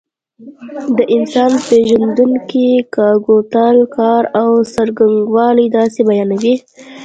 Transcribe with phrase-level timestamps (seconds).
[0.97, 6.55] د انسان پېژندونکي د کګوتلا کار او څرنګوالی داسې بیانوي.